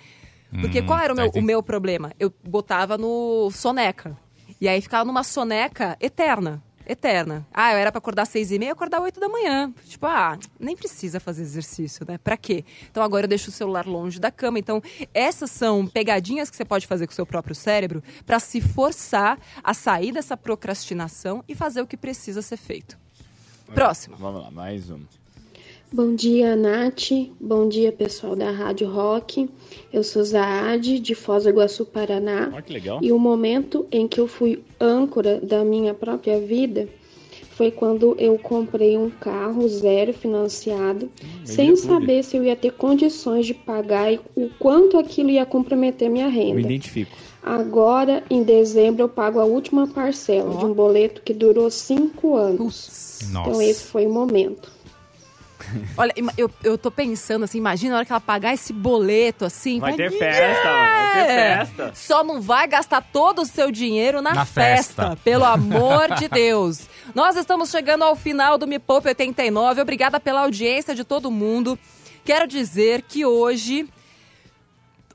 [0.61, 2.11] Porque Hum, qual era o meu, aí tem- o meu problema?
[2.19, 4.17] Eu botava no soneca.
[4.61, 6.63] E aí ficava numa soneca eterna.
[6.87, 7.45] Eterna.
[7.51, 9.73] Ah, eu era pra acordar às seis e meia, acordar oito da manhã.
[9.85, 12.19] Tipo, ah, nem precisa fazer exercício, né?
[12.19, 12.63] Pra quê?
[12.91, 14.59] Então agora eu deixo o celular longe da cama.
[14.59, 14.81] Então,
[15.11, 19.39] essas são pegadinhas que você pode fazer com o seu próprio cérebro pra se forçar
[19.63, 22.97] a sair dessa procrastinação e fazer o que precisa ser feito.
[23.73, 24.15] Próximo.
[24.17, 25.01] Vamos lá, mais um.
[25.93, 27.11] Bom dia, Nath.
[27.39, 29.47] Bom dia, pessoal da Rádio Rock.
[29.93, 32.49] Eu sou Zaade, de Foz do Iguaçu, Paraná.
[32.51, 32.99] Olha que legal.
[33.01, 36.89] E o momento em que eu fui âncora da minha própria vida
[37.51, 41.09] foi quando eu comprei um carro zero financiado,
[41.45, 41.99] sem Media Clube.
[42.01, 46.27] saber se eu ia ter condições de pagar e o quanto aquilo ia comprometer minha
[46.27, 46.59] renda.
[46.59, 47.15] identifico.
[47.41, 53.21] Agora, em dezembro, eu pago a última parcela de um boleto que durou cinco anos.
[53.29, 53.63] Então, Nossa.
[53.63, 54.74] esse foi o momento.
[55.97, 59.79] Olha, eu, eu tô pensando assim, imagina a hora que ela pagar esse boleto assim.
[59.79, 61.91] Vai ter "Yeah!" festa, vai ter festa.
[61.95, 65.19] Só não vai gastar todo o seu dinheiro na, Na festa, festa.
[65.23, 66.87] pelo amor de Deus.
[67.13, 69.81] Nós estamos chegando ao final do Me Poupe 89.
[69.81, 71.77] Obrigada pela audiência de todo mundo.
[72.23, 73.87] Quero dizer que hoje.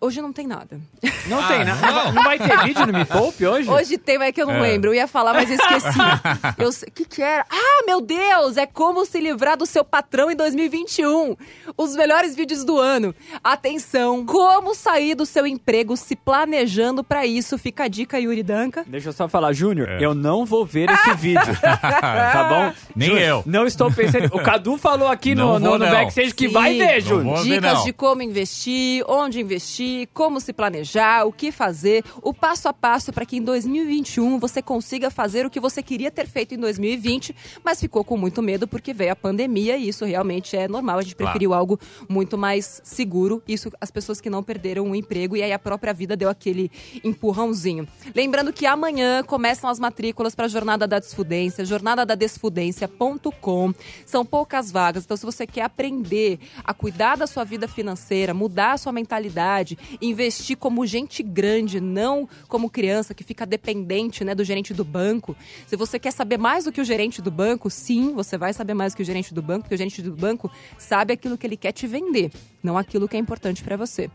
[0.03, 0.81] Hoje não tem nada.
[1.27, 2.11] Não tem nada.
[2.13, 3.69] Não vai ter vídeo no Me Poupe hoje?
[3.69, 4.61] Hoje tem, mas é que eu não É.
[4.63, 4.91] lembro.
[4.91, 5.99] Eu ia falar, mas eu esqueci.
[6.89, 7.45] O que, que era?
[7.51, 8.57] Ah, meu Deus!
[8.57, 11.37] É como se livrar do seu patrão em 2021.
[11.77, 13.15] Os melhores vídeos do ano.
[13.45, 14.25] Atenção!
[14.25, 17.59] Como sair do seu emprego se planejando pra isso?
[17.59, 18.85] Fica a dica, Yuri Danca.
[18.87, 21.41] Deixa eu só falar, Júnior, eu não vou ver esse vídeo.
[21.61, 22.73] tá bom?
[22.97, 23.43] Nem Júnior, eu.
[23.47, 24.27] Não estou pensando.
[24.35, 25.93] O Cadu falou aqui no, Não no, vou, no não.
[25.93, 27.43] backstage que vai ver, Júnior.
[27.43, 32.73] Dicas de como investir, onde investir, como se planejar, o que fazer, o passo a
[32.73, 36.59] passo para que em 2021 você consiga fazer o que você queria ter feito em
[36.59, 40.99] 2020, mas ficou com muito medo porque veio a pandemia e isso realmente é normal.
[40.99, 41.33] A gente Claro.
[41.33, 43.43] preferiu algo muito mais seguro.
[43.47, 46.71] Isso as pessoas que não perderam o emprego e aí a própria vida deu aquele
[47.05, 47.87] empurrãozinho.
[48.15, 53.75] Lembrando que amanhã começam as matrículas para a Jornada da Desfudência, jornadadadesfudência.com.
[54.07, 58.73] São poucas vagas, então se você quer aprender a cuidar da sua vida financeira, mudar
[58.73, 64.45] a sua mentalidade, investir como gente grande, não como criança que fica dependente né, do
[64.45, 65.37] gerente do banco.
[65.67, 68.75] Se você quer saber mais do que o gerente do banco, sim, você vai saber
[68.75, 71.47] mais do que o gerente do banco, porque o gerente do banco sabe aquilo que
[71.47, 72.31] ele quer te vender,
[72.63, 74.11] não aquilo que é importante para você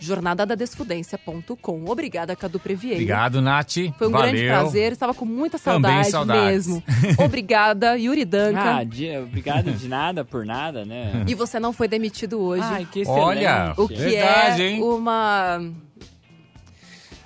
[0.00, 1.84] jornadadadesfudência.com.
[1.88, 2.96] Obrigada, Cadu Previeiro.
[2.96, 3.74] Obrigado, Nath.
[3.98, 4.32] Foi um Valeu.
[4.32, 6.82] grande prazer, estava com muita saudade mesmo.
[7.18, 8.76] Obrigada, Yuri Duncan.
[8.80, 11.24] Ah, de- obrigado de nada por nada, né?
[11.26, 12.62] E você não foi demitido hoje.
[12.64, 13.20] Ai, que excelente.
[13.22, 14.82] Olha, o que verdade, é hein?
[14.82, 15.60] uma...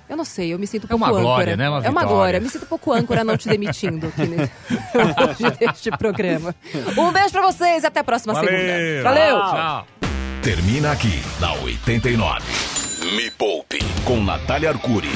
[0.09, 1.35] Eu não sei, eu me sinto um É uma pouco âncora.
[1.35, 1.69] glória, né?
[1.69, 2.07] Uma é uma vitória.
[2.07, 2.39] glória.
[2.41, 6.53] Me sinto um pouco âncora não te demitindo aqui neste programa.
[6.97, 8.49] Um beijo pra vocês e até a próxima Valeu.
[8.49, 9.03] segunda.
[9.03, 9.39] Valeu!
[9.39, 10.10] Tchau.
[10.41, 12.41] Termina aqui na 89.
[13.15, 15.11] Me Poupe com Natália Arcuri.